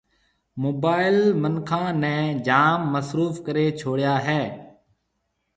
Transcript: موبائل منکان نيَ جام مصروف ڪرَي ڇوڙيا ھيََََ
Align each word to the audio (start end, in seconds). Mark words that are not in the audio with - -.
موبائل 0.63 1.17
منکان 1.41 1.89
نيَ 2.03 2.17
جام 2.47 2.79
مصروف 2.93 3.35
ڪرَي 3.45 3.67
ڇوڙيا 3.79 4.15
ھيََََ 4.27 4.39